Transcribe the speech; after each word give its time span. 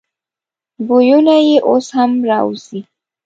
بویونه 0.87 1.35
یې 1.47 1.55
اوس 1.69 1.87
هم 1.97 2.11
راوزي. 2.29 2.81